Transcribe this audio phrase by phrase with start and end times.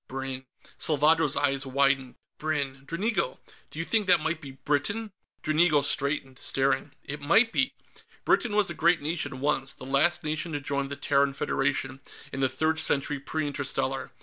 [0.07, 0.47] "Brinn."
[0.79, 2.15] Salvadro's eyes widened.
[2.39, 3.37] "Brinn, Dranigo!
[3.69, 5.11] Do you think that might be Britain?"
[5.43, 7.73] Dranigo straightened, staring, "It might be!
[8.25, 12.01] Britain was a great nation, once; the last nation to join the Terran Federation,
[12.33, 14.11] in the Third Century Pre Interstellar.